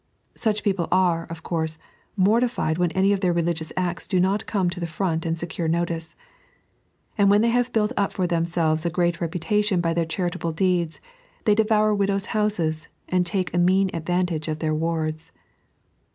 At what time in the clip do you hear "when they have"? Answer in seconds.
7.29-7.71